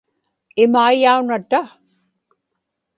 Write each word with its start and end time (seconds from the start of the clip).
imaiyaun 0.63 1.29
ata 1.37 1.61